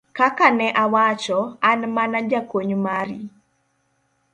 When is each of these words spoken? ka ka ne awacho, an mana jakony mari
ka 0.17 0.27
ka 0.37 0.47
ne 0.51 0.67
awacho, 0.83 1.39
an 1.69 1.79
mana 1.95 2.19
jakony 2.29 2.73
mari 2.85 3.19